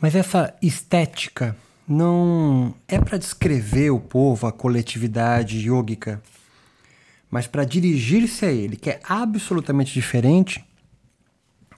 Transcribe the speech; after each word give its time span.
Mas 0.00 0.14
essa 0.14 0.54
estética 0.62 1.56
não 1.86 2.74
é 2.86 2.98
para 2.98 3.18
descrever 3.18 3.90
o 3.90 3.98
povo, 3.98 4.46
a 4.46 4.52
coletividade 4.52 5.58
yógica, 5.58 6.22
mas 7.30 7.46
para 7.46 7.64
dirigir-se 7.64 8.44
a 8.44 8.52
ele, 8.52 8.76
que 8.76 8.90
é 8.90 9.00
absolutamente 9.08 9.92
diferente 9.92 10.64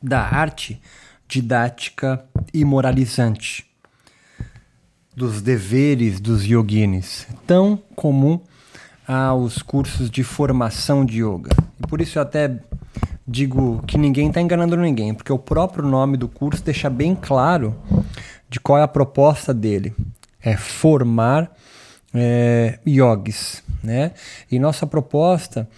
da 0.02 0.20
arte 0.20 0.80
didática 1.28 2.24
e 2.52 2.64
moralizante, 2.64 3.64
dos 5.14 5.40
deveres 5.40 6.18
dos 6.20 6.44
yoginis, 6.44 7.26
tão 7.46 7.76
comum 7.94 8.40
aos 9.06 9.62
cursos 9.62 10.10
de 10.10 10.22
formação 10.22 11.04
de 11.04 11.22
yoga. 11.22 11.50
E 11.78 11.86
por 11.86 12.00
isso 12.00 12.18
eu 12.18 12.22
até 12.22 12.60
digo 13.26 13.82
que 13.86 13.96
ninguém 13.96 14.28
está 14.28 14.40
enganando 14.40 14.76
ninguém, 14.76 15.14
porque 15.14 15.32
o 15.32 15.38
próprio 15.38 15.86
nome 15.86 16.16
do 16.16 16.28
curso 16.28 16.64
deixa 16.64 16.90
bem 16.90 17.14
claro 17.14 17.76
de 18.50 18.58
qual 18.58 18.78
é 18.78 18.82
a 18.82 18.88
proposta 18.88 19.54
dele. 19.54 19.94
É 20.42 20.56
formar 20.56 21.50
é, 22.12 22.78
yogis, 22.86 23.62
né? 23.82 24.12
E 24.50 24.58
nossa 24.58 24.86
proposta 24.86 25.68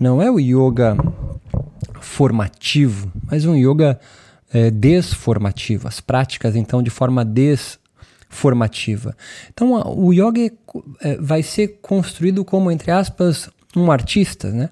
não 0.00 0.22
é 0.22 0.30
o 0.30 0.40
yoga 0.40 0.96
formativo, 2.00 3.12
mas 3.30 3.44
um 3.44 3.54
yoga 3.54 4.00
é, 4.52 4.70
desformativo, 4.70 5.86
as 5.86 6.00
práticas 6.00 6.56
então 6.56 6.82
de 6.82 6.90
forma 6.90 7.24
desformativa. 7.24 9.16
Então 9.52 9.72
o 9.96 10.12
yoga 10.12 10.50
é, 11.00 11.16
vai 11.16 11.42
ser 11.42 11.78
construído 11.82 12.44
como 12.44 12.70
entre 12.70 12.90
aspas 12.90 13.50
um 13.76 13.90
artista, 13.92 14.50
né? 14.50 14.70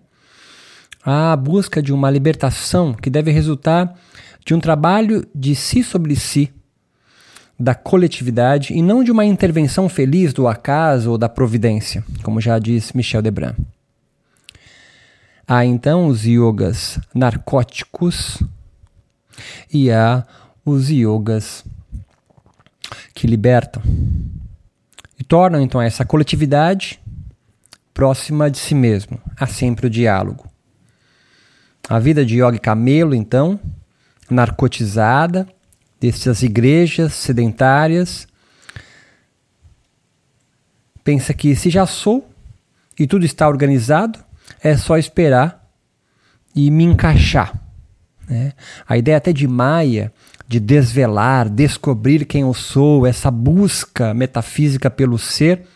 A 1.04 1.34
busca 1.34 1.82
de 1.82 1.92
uma 1.92 2.08
libertação 2.08 2.94
que 2.94 3.10
deve 3.10 3.32
resultar 3.32 3.92
de 4.46 4.54
um 4.54 4.60
trabalho 4.60 5.26
de 5.34 5.54
si 5.54 5.82
sobre 5.82 6.14
si, 6.14 6.52
da 7.62 7.76
coletividade 7.76 8.74
e 8.74 8.82
não 8.82 9.04
de 9.04 9.12
uma 9.12 9.24
intervenção 9.24 9.88
feliz 9.88 10.32
do 10.32 10.48
acaso 10.48 11.12
ou 11.12 11.16
da 11.16 11.28
providência, 11.28 12.02
como 12.24 12.40
já 12.40 12.58
diz 12.58 12.92
Michel 12.92 13.22
Debrun. 13.22 13.54
Há 15.46 15.64
então 15.64 16.08
os 16.08 16.24
yogas 16.24 16.98
narcóticos 17.14 18.42
e 19.72 19.92
há 19.92 20.26
os 20.66 20.90
yogas 20.90 21.64
que 23.14 23.28
libertam 23.28 23.80
e 25.16 25.22
tornam 25.22 25.60
então 25.60 25.80
essa 25.80 26.04
coletividade 26.04 26.98
próxima 27.94 28.50
de 28.50 28.58
si 28.58 28.74
mesmo. 28.74 29.20
Há 29.38 29.46
sempre 29.46 29.86
o 29.86 29.90
diálogo. 29.90 30.50
A 31.88 32.00
vida 32.00 32.26
de 32.26 32.42
yoga 32.42 32.58
camelo, 32.58 33.14
então, 33.14 33.60
narcotizada, 34.28 35.46
dessas 36.10 36.42
igrejas 36.42 37.12
sedentárias. 37.14 38.26
Pensa 41.04 41.32
que 41.32 41.54
se 41.54 41.70
já 41.70 41.86
sou 41.86 42.28
e 42.98 43.06
tudo 43.06 43.24
está 43.24 43.48
organizado, 43.48 44.18
é 44.62 44.76
só 44.76 44.98
esperar 44.98 45.64
e 46.54 46.70
me 46.70 46.84
encaixar. 46.84 47.54
Né? 48.28 48.52
A 48.86 48.96
ideia 48.96 49.16
até 49.16 49.32
de 49.32 49.46
Maia, 49.46 50.12
de 50.46 50.58
desvelar, 50.58 51.48
descobrir 51.48 52.24
quem 52.24 52.42
eu 52.42 52.52
sou, 52.52 53.06
essa 53.06 53.30
busca 53.30 54.12
metafísica 54.12 54.90
pelo 54.90 55.18
ser, 55.18 55.66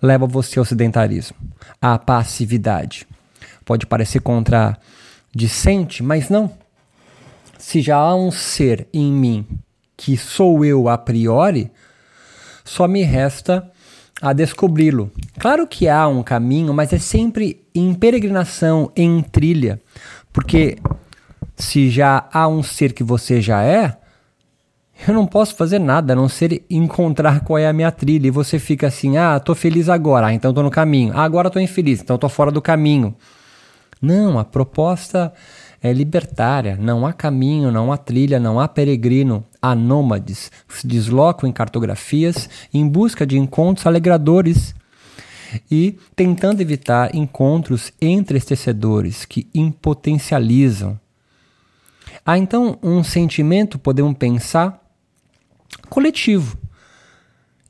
leva 0.00 0.26
você 0.26 0.58
ao 0.58 0.64
sedentarismo, 0.64 1.36
à 1.80 1.98
passividade. 1.98 3.06
Pode 3.64 3.86
parecer 3.86 4.20
contradicente, 4.20 6.02
mas 6.02 6.28
não 6.28 6.61
se 7.72 7.80
já 7.80 7.96
há 7.96 8.14
um 8.14 8.30
ser 8.30 8.86
em 8.92 9.10
mim 9.10 9.46
que 9.96 10.14
sou 10.14 10.62
eu 10.62 10.90
a 10.90 10.98
priori, 10.98 11.72
só 12.62 12.86
me 12.86 13.02
resta 13.02 13.66
a 14.20 14.34
descobri-lo. 14.34 15.10
Claro 15.38 15.66
que 15.66 15.88
há 15.88 16.06
um 16.06 16.22
caminho, 16.22 16.74
mas 16.74 16.92
é 16.92 16.98
sempre 16.98 17.64
em 17.74 17.94
peregrinação, 17.94 18.92
em 18.94 19.22
trilha, 19.22 19.80
porque 20.34 20.76
se 21.56 21.88
já 21.88 22.28
há 22.30 22.46
um 22.46 22.62
ser 22.62 22.92
que 22.92 23.02
você 23.02 23.40
já 23.40 23.62
é, 23.62 23.96
eu 25.08 25.14
não 25.14 25.26
posso 25.26 25.56
fazer 25.56 25.78
nada 25.78 26.12
a 26.12 26.16
não 26.16 26.28
ser 26.28 26.62
encontrar 26.68 27.40
qual 27.40 27.56
é 27.56 27.66
a 27.66 27.72
minha 27.72 27.90
trilha. 27.90 28.26
E 28.26 28.30
você 28.30 28.58
fica 28.58 28.88
assim: 28.88 29.16
ah, 29.16 29.40
tô 29.40 29.54
feliz 29.54 29.88
agora, 29.88 30.26
ah, 30.26 30.34
então 30.34 30.52
tô 30.52 30.62
no 30.62 30.70
caminho. 30.70 31.14
Ah, 31.16 31.24
agora 31.24 31.48
tô 31.48 31.58
infeliz, 31.58 32.02
então 32.02 32.18
tô 32.18 32.28
fora 32.28 32.50
do 32.50 32.60
caminho. 32.60 33.16
Não, 34.02 34.38
a 34.38 34.44
proposta 34.44 35.32
é 35.82 35.92
libertária. 35.92 36.76
Não 36.80 37.04
há 37.04 37.12
caminho, 37.12 37.72
não 37.72 37.92
há 37.92 37.96
trilha, 37.96 38.38
não 38.38 38.60
há 38.60 38.68
peregrino. 38.68 39.44
Há 39.60 39.74
nômades 39.74 40.50
que 40.68 40.78
se 40.78 40.86
deslocam 40.86 41.48
em 41.48 41.52
cartografias 41.52 42.48
em 42.72 42.86
busca 42.88 43.26
de 43.26 43.36
encontros 43.38 43.86
alegradores 43.86 44.74
e 45.70 45.98
tentando 46.14 46.60
evitar 46.60 47.14
encontros 47.14 47.92
entristecedores 48.00 49.24
que 49.24 49.48
impotencializam. 49.52 50.98
Há 52.24 52.38
então 52.38 52.78
um 52.82 53.02
sentimento, 53.02 53.78
podemos 53.78 54.16
pensar, 54.16 54.80
coletivo. 55.88 56.56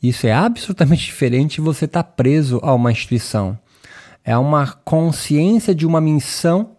Isso 0.02 0.26
é 0.26 0.32
absolutamente 0.32 1.04
diferente 1.06 1.56
de 1.56 1.60
você 1.62 1.86
estar 1.86 2.02
preso 2.02 2.60
a 2.62 2.74
uma 2.74 2.92
instituição. 2.92 3.58
É 4.24 4.36
uma 4.36 4.66
consciência 4.66 5.74
de 5.74 5.86
uma 5.86 6.00
missão 6.00 6.76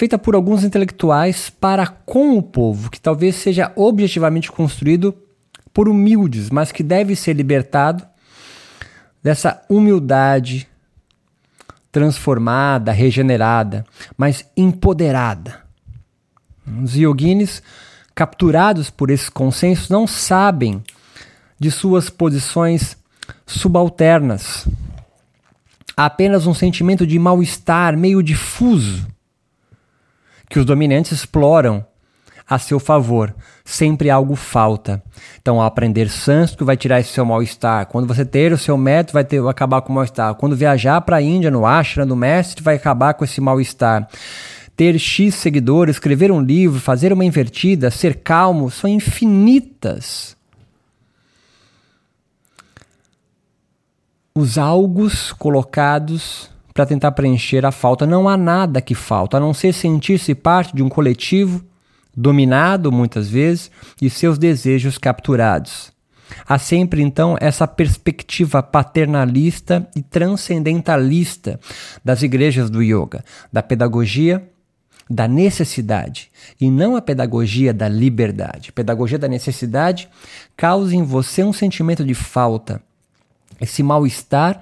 feita 0.00 0.16
por 0.16 0.34
alguns 0.34 0.64
intelectuais 0.64 1.50
para 1.50 1.86
com 1.86 2.38
o 2.38 2.42
povo, 2.42 2.90
que 2.90 2.98
talvez 2.98 3.34
seja 3.34 3.70
objetivamente 3.76 4.50
construído 4.50 5.14
por 5.74 5.90
humildes, 5.90 6.48
mas 6.48 6.72
que 6.72 6.82
deve 6.82 7.14
ser 7.14 7.34
libertado 7.34 8.02
dessa 9.22 9.62
humildade 9.68 10.66
transformada, 11.92 12.92
regenerada, 12.92 13.84
mas 14.16 14.46
empoderada. 14.56 15.60
Os 16.82 16.94
yoginis, 16.96 17.62
capturados 18.14 18.88
por 18.88 19.10
esses 19.10 19.28
consensos, 19.28 19.90
não 19.90 20.06
sabem 20.06 20.82
de 21.58 21.70
suas 21.70 22.08
posições 22.08 22.96
subalternas. 23.46 24.66
Há 25.94 26.06
apenas 26.06 26.46
um 26.46 26.54
sentimento 26.54 27.06
de 27.06 27.18
mal-estar 27.18 27.98
meio 27.98 28.22
difuso 28.22 29.06
que 30.50 30.58
os 30.58 30.64
dominantes 30.66 31.12
exploram 31.12 31.86
a 32.46 32.58
seu 32.58 32.80
favor. 32.80 33.32
Sempre 33.64 34.10
algo 34.10 34.34
falta. 34.34 35.00
Então, 35.40 35.60
ao 35.60 35.66
aprender 35.66 36.10
sânscrito, 36.10 36.64
vai 36.64 36.76
tirar 36.76 36.98
esse 36.98 37.12
seu 37.12 37.24
mal-estar. 37.24 37.86
Quando 37.86 38.08
você 38.08 38.24
ter 38.24 38.52
o 38.52 38.58
seu 38.58 38.76
método, 38.76 39.12
vai, 39.12 39.24
ter, 39.24 39.40
vai 39.40 39.52
acabar 39.52 39.80
com 39.80 39.92
o 39.92 39.94
mal-estar. 39.94 40.34
Quando 40.34 40.56
viajar 40.56 41.00
para 41.02 41.16
a 41.18 41.22
Índia, 41.22 41.52
no 41.52 41.64
ashram 41.64 42.04
do 42.04 42.16
mestre, 42.16 42.64
vai 42.64 42.74
acabar 42.74 43.14
com 43.14 43.24
esse 43.24 43.40
mal-estar. 43.40 44.08
Ter 44.74 44.98
X 44.98 45.36
seguidores, 45.36 45.96
escrever 45.96 46.32
um 46.32 46.40
livro, 46.40 46.80
fazer 46.80 47.12
uma 47.12 47.24
invertida, 47.24 47.90
ser 47.90 48.16
calmo, 48.16 48.68
são 48.70 48.90
infinitas. 48.90 50.36
Os 54.34 54.58
algos 54.58 55.32
colocados 55.32 56.50
para 56.80 56.86
tentar 56.86 57.12
preencher 57.12 57.66
a 57.66 57.70
falta. 57.70 58.06
Não 58.06 58.26
há 58.26 58.38
nada 58.38 58.80
que 58.80 58.94
falta, 58.94 59.36
a 59.36 59.40
não 59.40 59.52
ser 59.52 59.74
sentir-se 59.74 60.34
parte 60.34 60.74
de 60.74 60.82
um 60.82 60.88
coletivo 60.88 61.62
dominado 62.16 62.90
muitas 62.90 63.28
vezes 63.28 63.70
e 64.00 64.08
seus 64.08 64.38
desejos 64.38 64.96
capturados. 64.96 65.92
Há 66.48 66.58
sempre 66.58 67.02
então 67.02 67.36
essa 67.38 67.66
perspectiva 67.66 68.62
paternalista 68.62 69.86
e 69.94 70.00
transcendentalista 70.00 71.60
das 72.02 72.22
igrejas 72.22 72.70
do 72.70 72.82
yoga, 72.82 73.22
da 73.52 73.62
pedagogia 73.62 74.42
da 75.12 75.26
necessidade 75.28 76.30
e 76.58 76.70
não 76.70 76.96
a 76.96 77.02
pedagogia 77.02 77.74
da 77.74 77.88
liberdade. 77.88 78.72
Pedagogia 78.72 79.18
da 79.18 79.28
necessidade 79.28 80.08
causa 80.56 80.96
em 80.96 81.02
você 81.02 81.42
um 81.42 81.52
sentimento 81.52 82.04
de 82.04 82.14
falta, 82.14 82.80
esse 83.60 83.82
mal-estar 83.82 84.60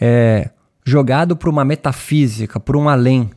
é, 0.00 0.48
jogado 0.90 1.36
por 1.36 1.48
uma 1.48 1.64
metafísica, 1.64 2.58
por 2.58 2.76
um 2.76 2.88
além. 2.88 3.30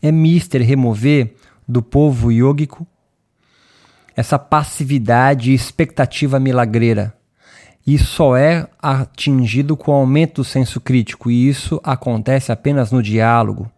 É 0.00 0.12
mister 0.12 0.62
remover 0.62 1.34
do 1.68 1.82
povo 1.82 2.30
yógico 2.30 2.86
essa 4.16 4.38
passividade 4.38 5.50
e 5.50 5.54
expectativa 5.54 6.38
milagreira. 6.38 7.14
E 7.86 7.98
só 7.98 8.36
é 8.36 8.68
atingido 8.80 9.76
com 9.76 9.90
o 9.90 9.94
aumento 9.94 10.42
do 10.42 10.44
senso 10.44 10.80
crítico, 10.80 11.30
e 11.30 11.48
isso 11.48 11.80
acontece 11.82 12.52
apenas 12.52 12.92
no 12.92 13.02
diálogo. 13.02 13.70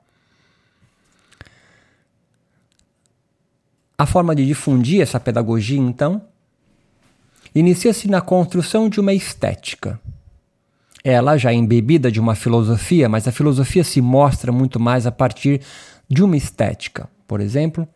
A 3.96 4.04
forma 4.04 4.34
de 4.34 4.44
difundir 4.44 5.00
essa 5.00 5.20
pedagogia, 5.20 5.78
então, 5.78 6.20
inicia-se 7.54 8.08
na 8.08 8.20
construção 8.20 8.88
de 8.88 9.00
uma 9.00 9.12
estética 9.12 10.00
ela 11.04 11.36
já 11.36 11.50
é 11.50 11.54
embebida 11.54 12.10
de 12.10 12.20
uma 12.20 12.34
filosofia, 12.34 13.08
mas 13.08 13.26
a 13.26 13.32
filosofia 13.32 13.82
se 13.82 14.00
mostra 14.00 14.52
muito 14.52 14.78
mais 14.78 15.06
a 15.06 15.12
partir 15.12 15.60
de 16.08 16.22
uma 16.22 16.36
estética. 16.36 17.08
Por 17.26 17.40
exemplo, 17.40 17.88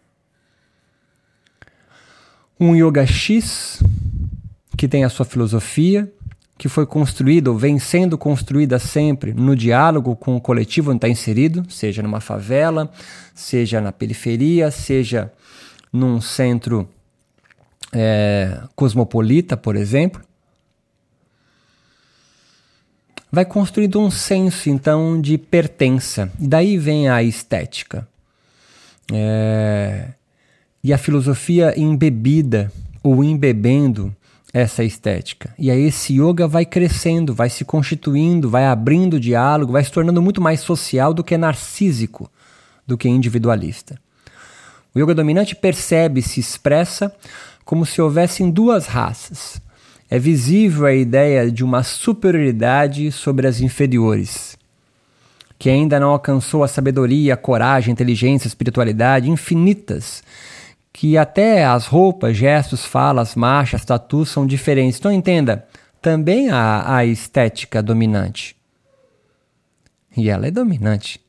Um 2.58 2.74
yoga 2.74 3.06
X 3.06 3.82
que 4.76 4.88
tem 4.88 5.04
a 5.04 5.08
sua 5.08 5.24
filosofia, 5.24 6.10
que 6.58 6.68
foi 6.68 6.86
construída 6.86 7.50
ou 7.50 7.58
vem 7.58 7.78
sendo 7.78 8.16
construída 8.16 8.78
sempre 8.78 9.32
no 9.32 9.54
diálogo 9.54 10.16
com 10.16 10.36
o 10.36 10.40
coletivo 10.40 10.90
onde 10.90 10.98
está 10.98 11.08
inserido, 11.08 11.64
seja 11.68 12.02
numa 12.02 12.20
favela, 12.20 12.90
seja 13.34 13.80
na 13.80 13.92
periferia, 13.92 14.70
seja 14.70 15.32
num 15.92 16.20
centro 16.20 16.88
é, 17.92 18.60
cosmopolita, 18.74 19.56
por 19.56 19.76
exemplo. 19.76 20.22
Vai 23.36 23.44
construindo 23.44 24.00
um 24.00 24.10
senso, 24.10 24.70
então, 24.70 25.20
de 25.20 25.36
pertença. 25.36 26.32
Daí 26.38 26.78
vem 26.78 27.10
a 27.10 27.22
estética. 27.22 28.08
É, 29.12 30.08
e 30.82 30.90
a 30.90 30.96
filosofia 30.96 31.78
embebida 31.78 32.72
ou 33.02 33.22
embebendo 33.22 34.16
essa 34.54 34.82
estética. 34.82 35.52
E 35.58 35.70
aí 35.70 35.82
esse 35.82 36.14
yoga 36.14 36.48
vai 36.48 36.64
crescendo, 36.64 37.34
vai 37.34 37.50
se 37.50 37.62
constituindo, 37.62 38.48
vai 38.48 38.64
abrindo 38.64 39.20
diálogo, 39.20 39.74
vai 39.74 39.84
se 39.84 39.92
tornando 39.92 40.22
muito 40.22 40.40
mais 40.40 40.60
social 40.60 41.12
do 41.12 41.22
que 41.22 41.36
narcísico, 41.36 42.30
do 42.86 42.96
que 42.96 43.06
individualista. 43.06 44.00
O 44.94 44.98
yoga 44.98 45.14
dominante 45.14 45.54
percebe, 45.54 46.22
se 46.22 46.40
expressa 46.40 47.14
como 47.66 47.84
se 47.84 48.00
houvessem 48.00 48.50
duas 48.50 48.86
raças. 48.86 49.60
É 50.08 50.18
visível 50.18 50.86
a 50.86 50.94
ideia 50.94 51.50
de 51.50 51.64
uma 51.64 51.82
superioridade 51.82 53.10
sobre 53.10 53.46
as 53.46 53.60
inferiores, 53.60 54.56
que 55.58 55.68
ainda 55.68 55.98
não 55.98 56.10
alcançou 56.10 56.62
a 56.62 56.68
sabedoria, 56.68 57.34
a 57.34 57.36
coragem, 57.36 57.90
a 57.90 57.92
inteligência, 57.92 58.46
a 58.46 58.50
espiritualidade 58.50 59.30
infinitas 59.30 60.22
que 60.96 61.18
até 61.18 61.62
as 61.62 61.84
roupas, 61.84 62.34
gestos, 62.34 62.86
falas, 62.86 63.34
marchas, 63.34 63.84
tatus 63.84 64.30
são 64.30 64.46
diferentes. 64.46 64.98
Então 64.98 65.12
entenda, 65.12 65.68
também 66.00 66.48
há 66.48 66.96
a 66.96 67.04
estética 67.04 67.82
dominante. 67.82 68.56
E 70.16 70.30
ela 70.30 70.46
é 70.46 70.50
dominante. 70.50 71.20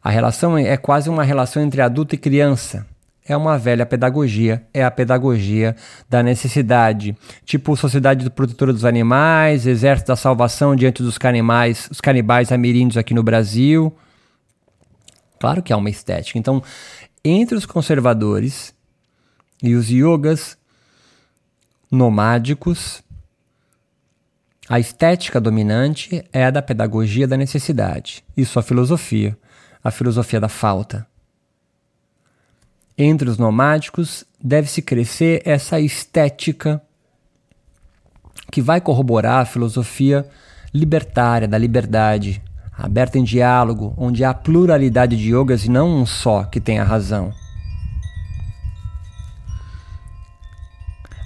A 0.00 0.08
relação 0.08 0.56
é 0.56 0.76
quase 0.76 1.10
uma 1.10 1.24
relação 1.24 1.60
entre 1.60 1.80
adulto 1.80 2.14
e 2.14 2.18
criança. 2.18 2.86
É 3.26 3.34
uma 3.34 3.56
velha 3.56 3.86
pedagogia, 3.86 4.66
é 4.74 4.84
a 4.84 4.90
pedagogia 4.90 5.74
da 6.10 6.22
necessidade. 6.22 7.16
Tipo 7.42 7.74
Sociedade 7.74 8.22
do 8.22 8.30
Protetor 8.30 8.70
dos 8.70 8.84
Animais, 8.84 9.66
Exército 9.66 10.08
da 10.08 10.16
Salvação 10.16 10.76
diante 10.76 11.02
dos 11.02 11.16
canibais, 11.16 11.88
os 11.90 12.02
canibais 12.02 12.52
ameríndios 12.52 12.98
aqui 12.98 13.14
no 13.14 13.22
Brasil. 13.22 13.96
Claro 15.40 15.62
que 15.62 15.72
há 15.72 15.76
uma 15.78 15.88
estética. 15.88 16.38
Então, 16.38 16.62
entre 17.24 17.56
os 17.56 17.64
conservadores 17.64 18.74
e 19.62 19.74
os 19.74 19.88
yogas 19.88 20.58
nomádicos, 21.90 23.02
a 24.68 24.78
estética 24.78 25.40
dominante 25.40 26.22
é 26.30 26.44
a 26.44 26.50
da 26.50 26.60
pedagogia 26.60 27.26
da 27.26 27.38
necessidade 27.38 28.22
e 28.36 28.44
sua 28.44 28.62
filosofia, 28.62 29.34
a 29.82 29.90
filosofia 29.90 30.40
da 30.40 30.48
falta. 30.50 31.06
Entre 32.96 33.28
os 33.28 33.38
nomádicos 33.38 34.24
deve-se 34.40 34.80
crescer 34.80 35.42
essa 35.44 35.80
estética 35.80 36.80
que 38.52 38.62
vai 38.62 38.80
corroborar 38.80 39.42
a 39.42 39.44
filosofia 39.44 40.24
libertária 40.72 41.48
da 41.48 41.58
liberdade, 41.58 42.40
aberta 42.78 43.18
em 43.18 43.24
diálogo, 43.24 43.92
onde 43.96 44.22
há 44.22 44.32
pluralidade 44.32 45.16
de 45.16 45.34
yogas 45.34 45.64
e 45.64 45.70
não 45.70 45.88
um 45.88 46.06
só 46.06 46.44
que 46.44 46.60
tenha 46.60 46.84
razão. 46.84 47.32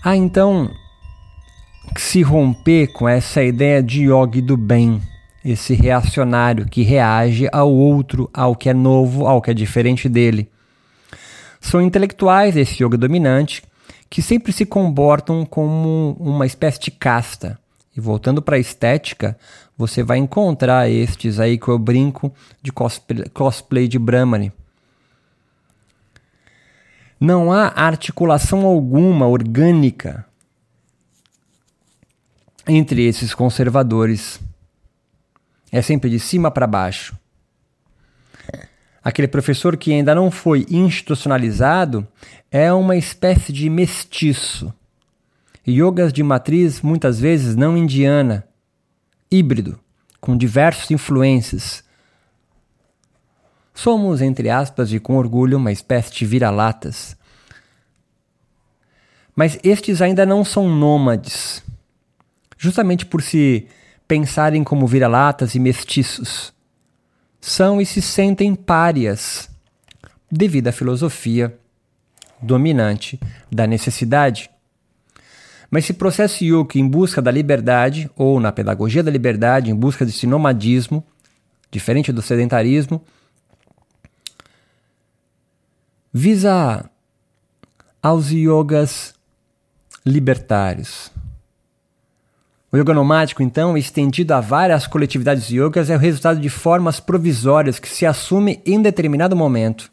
Há 0.03 0.17
então 0.17 0.71
que 1.95 2.01
se 2.01 2.23
romper 2.23 2.93
com 2.95 3.07
essa 3.07 3.43
ideia 3.43 3.83
de 3.83 4.05
yogi 4.05 4.41
do 4.41 4.57
bem, 4.57 5.03
esse 5.45 5.75
reacionário 5.75 6.65
que 6.65 6.83
reage 6.83 7.47
ao 7.53 7.71
outro, 7.71 8.31
ao 8.33 8.57
que 8.57 8.71
é 8.71 8.75
novo, 8.75 9.27
ao 9.27 9.43
que 9.43 9.51
é 9.51 9.55
diferente 9.55 10.09
dele. 10.09 10.51
São 11.69 11.83
intelectuais 11.83 12.57
esse 12.57 12.83
yoga 12.83 12.97
dominante 12.97 13.63
que 14.09 14.23
sempre 14.23 14.55
se 14.55 14.65
comportam 14.65 15.45
como 15.45 16.17
uma 16.19 16.47
espécie 16.47 16.81
de 16.81 16.91
casta. 16.91 17.59
E 17.95 18.01
voltando 18.01 18.41
para 18.41 18.57
a 18.57 18.59
estética, 18.59 19.39
você 19.77 20.03
vai 20.03 20.17
encontrar 20.17 20.89
estes 20.89 21.39
aí 21.39 21.59
que 21.59 21.69
eu 21.69 21.79
brinco 21.79 22.33
de 22.63 22.73
cosplay, 22.73 23.29
cosplay 23.35 23.87
de 23.87 23.99
Brahmani. 23.99 24.51
Não 27.21 27.53
há 27.53 27.67
articulação 27.77 28.65
alguma 28.65 29.27
orgânica 29.27 30.25
entre 32.67 33.05
esses 33.05 33.35
conservadores. 33.35 34.41
É 35.71 35.83
sempre 35.83 36.09
de 36.09 36.19
cima 36.19 36.51
para 36.51 36.67
baixo. 36.67 37.15
Aquele 39.09 39.27
professor 39.27 39.75
que 39.75 39.91
ainda 39.91 40.15
não 40.15 40.31
foi 40.31 40.67
institucionalizado 40.69 42.07
é 42.51 42.71
uma 42.71 42.95
espécie 42.95 43.55
de 43.55 43.71
mestiço. 43.71 44.71
Yogas 45.67 46.13
de 46.13 46.23
matriz 46.23 46.83
muitas 46.83 47.19
vezes 47.19 47.57
não 47.57 47.75
indiana, 47.75 48.47
híbrido, 49.31 49.81
com 50.21 50.37
diversas 50.37 50.91
influências. 50.91 51.83
Somos, 53.73 54.21
entre 54.21 54.51
aspas, 54.51 54.93
e 54.93 55.01
com 55.01 55.17
orgulho, 55.17 55.57
uma 55.57 55.73
espécie 55.73 56.13
de 56.13 56.27
vira-latas. 56.27 57.17
Mas 59.35 59.59
estes 59.65 60.03
ainda 60.03 60.27
não 60.27 60.45
são 60.45 60.69
nômades, 60.69 61.65
justamente 62.59 63.07
por 63.07 63.23
se 63.23 63.69
pensarem 64.07 64.63
como 64.63 64.87
vira-latas 64.87 65.55
e 65.55 65.59
mestiços. 65.59 66.58
São 67.41 67.81
e 67.81 67.87
se 67.87 68.03
sentem 68.03 68.55
párias, 68.55 69.49
devido 70.31 70.69
à 70.69 70.73
filosofia 70.73 71.59
dominante 72.41 73.19
da 73.51 73.67
necessidade. 73.67 74.51
Mas 75.71 75.85
esse 75.85 75.93
processo 75.93 76.45
yoga 76.45 76.79
em 76.79 76.87
busca 76.87 77.21
da 77.21 77.31
liberdade, 77.31 78.11
ou 78.17 78.41
na 78.41 78.51
pedagogia 78.51 79.03
da 79.03 79.11
liberdade, 79.11 79.71
em 79.71 79.75
busca 79.75 80.05
desse 80.05 80.27
nomadismo, 80.27 81.05
diferente 81.71 82.13
do 82.13 82.23
sedentarismo, 82.23 83.05
visa 86.13 86.89
aos 88.03 88.31
yogas 88.31 89.15
libertários. 90.05 91.11
O 92.71 92.77
yoga 92.77 92.93
nomádico, 92.93 93.43
então, 93.43 93.79
estendido 93.79 94.35
a 94.35 94.41
várias 94.41 94.87
coletividades 94.87 95.49
yogas, 95.49 95.89
é 95.89 95.97
o 95.97 95.99
resultado 95.99 96.39
de 96.39 96.49
formas 96.51 97.01
provisórias 97.01 97.79
que 97.79 97.89
se 97.89 98.05
assume 98.05 98.61
em 98.67 98.81
determinado 98.81 99.35
momento. 99.35 99.91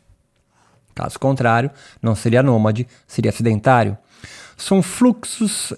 Caso 0.93 1.19
contrário, 1.19 1.71
não 2.01 2.15
seria 2.15 2.43
nômade, 2.43 2.87
seria 3.07 3.31
sedentário 3.31 3.97
são 4.57 4.81
fluxos 4.81 5.73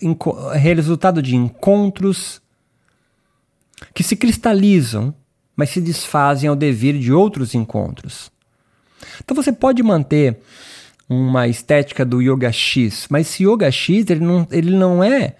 resultado 0.55 1.21
de 1.21 1.35
encontros 1.35 2.41
que 3.93 4.03
se 4.03 4.15
cristalizam, 4.15 5.13
mas 5.55 5.69
se 5.69 5.81
desfazem 5.81 6.49
ao 6.49 6.55
devir 6.55 6.97
de 6.99 7.11
outros 7.11 7.55
encontros. 7.55 8.31
Então 9.23 9.35
você 9.35 9.51
pode 9.51 9.81
manter 9.81 10.39
uma 11.09 11.47
estética 11.47 12.05
do 12.05 12.21
yoga 12.21 12.51
X, 12.51 13.07
mas 13.09 13.27
esse 13.27 13.43
yoga 13.43 13.71
X 13.71 14.09
ele 14.09 14.19
não, 14.19 14.47
ele 14.51 14.75
não 14.75 15.03
é 15.03 15.35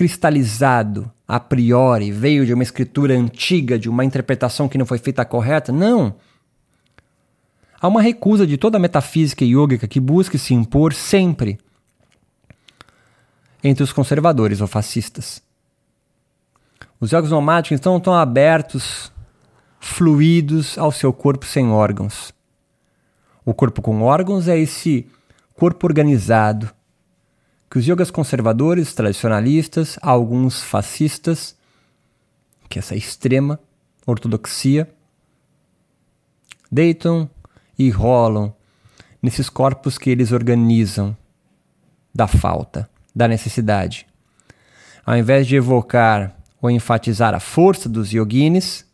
cristalizado 0.00 1.12
a 1.28 1.38
priori, 1.38 2.10
veio 2.10 2.46
de 2.46 2.54
uma 2.54 2.62
escritura 2.62 3.12
antiga, 3.12 3.78
de 3.78 3.86
uma 3.86 4.02
interpretação 4.02 4.66
que 4.66 4.78
não 4.78 4.86
foi 4.86 4.96
feita 4.96 5.22
correta. 5.26 5.70
Não. 5.70 6.14
Há 7.78 7.86
uma 7.86 8.00
recusa 8.00 8.46
de 8.46 8.56
toda 8.56 8.78
a 8.78 8.80
metafísica 8.80 9.44
yogica 9.44 9.86
que 9.86 10.00
busca 10.00 10.38
se 10.38 10.54
impor 10.54 10.94
sempre 10.94 11.58
entre 13.62 13.84
os 13.84 13.92
conservadores 13.92 14.62
ou 14.62 14.66
fascistas. 14.66 15.42
Os 16.98 17.10
jogos 17.10 17.30
nomáticos 17.30 17.78
então 17.78 17.98
estão 17.98 18.14
abertos, 18.14 19.12
fluidos 19.78 20.78
ao 20.78 20.90
seu 20.90 21.12
corpo 21.12 21.44
sem 21.44 21.68
órgãos. 21.68 22.32
O 23.44 23.52
corpo 23.52 23.82
com 23.82 24.00
órgãos 24.00 24.48
é 24.48 24.58
esse 24.58 25.06
corpo 25.54 25.86
organizado 25.86 26.70
que 27.70 27.78
os 27.78 27.86
yogas 27.86 28.10
conservadores, 28.10 28.92
tradicionalistas, 28.92 29.96
alguns 30.02 30.60
fascistas, 30.60 31.56
que 32.68 32.78
é 32.78 32.80
essa 32.80 32.96
extrema 32.96 33.60
ortodoxia, 34.04 34.92
deitam 36.70 37.30
e 37.78 37.88
rolam 37.88 38.52
nesses 39.22 39.48
corpos 39.48 39.96
que 39.96 40.10
eles 40.10 40.32
organizam 40.32 41.16
da 42.12 42.26
falta 42.26 42.90
da 43.14 43.28
necessidade. 43.28 44.04
Ao 45.06 45.16
invés 45.16 45.46
de 45.46 45.54
evocar 45.54 46.36
ou 46.60 46.70
enfatizar 46.70 47.34
a 47.34 47.40
força 47.40 47.88
dos 47.88 48.12
yoginis, 48.12 48.84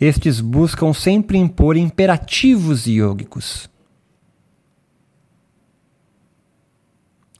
estes 0.00 0.40
buscam 0.40 0.94
sempre 0.94 1.36
impor 1.36 1.76
imperativos 1.76 2.86
yogicos. 2.86 3.68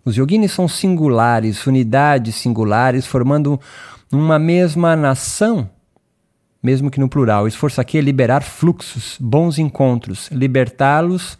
Os 0.09 0.17
yoginis 0.17 0.53
são 0.53 0.67
singulares, 0.67 1.67
unidades 1.67 2.37
singulares, 2.37 3.07
formando 3.07 3.61
uma 4.11 4.39
mesma 4.39 4.97
nação, 4.97 5.69
mesmo 6.63 6.91
que 6.91 6.99
no 6.99 7.11
plural. 7.11 7.45
O 7.45 7.47
esforço 7.47 7.79
aqui 7.79 7.99
é 7.99 8.01
liberar 8.01 8.41
fluxos, 8.43 9.19
bons 9.21 9.59
encontros, 9.59 10.31
libertá-los 10.33 11.39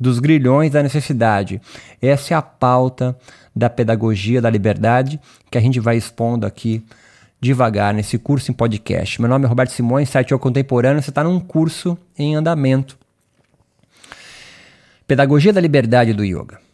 dos 0.00 0.18
grilhões 0.18 0.72
da 0.72 0.82
necessidade. 0.82 1.60
Essa 2.00 2.34
é 2.34 2.36
a 2.36 2.42
pauta 2.42 3.16
da 3.54 3.70
pedagogia 3.70 4.42
da 4.42 4.50
liberdade 4.50 5.20
que 5.48 5.56
a 5.56 5.60
gente 5.60 5.78
vai 5.78 5.96
expondo 5.96 6.44
aqui 6.44 6.84
devagar 7.40 7.94
nesse 7.94 8.18
curso 8.18 8.50
em 8.50 8.54
podcast. 8.54 9.20
Meu 9.20 9.30
nome 9.30 9.44
é 9.44 9.48
Roberto 9.48 9.70
Simões, 9.70 10.08
site 10.08 10.36
Contemporâneo. 10.38 11.00
Você 11.00 11.10
está 11.10 11.22
num 11.22 11.38
curso 11.38 11.96
em 12.18 12.34
andamento. 12.34 12.98
Pedagogia 15.06 15.52
da 15.52 15.60
liberdade 15.60 16.12
do 16.12 16.24
yoga. 16.24 16.71